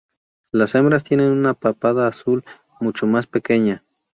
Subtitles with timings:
[0.51, 2.43] Las hembras tienen una papada azul
[2.79, 3.83] mucho más pequeña.